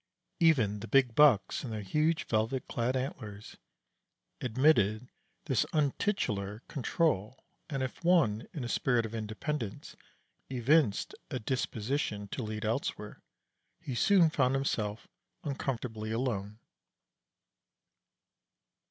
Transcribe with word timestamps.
Even 0.39 0.79
the 0.79 0.87
big 0.87 1.13
Bucks, 1.13 1.63
in 1.63 1.69
their 1.69 1.83
huge 1.83 2.23
velvet 2.25 2.67
clad 2.67 2.95
antlers, 2.95 3.57
admitted 4.41 5.11
this 5.45 5.63
untitular 5.73 6.61
control; 6.67 7.45
and 7.69 7.83
if 7.83 8.03
one, 8.03 8.47
in 8.51 8.63
a 8.63 8.67
spirit 8.67 9.05
of 9.05 9.13
independence, 9.13 9.95
evinced 10.49 11.13
a 11.29 11.37
disposition 11.37 12.27
to 12.29 12.41
lead 12.41 12.65
elsewhere, 12.65 13.21
he 13.79 13.93
soon 13.93 14.31
found 14.31 14.55
himself 14.55 15.07
uncomfortably 15.43 16.11
alone. 16.11 16.57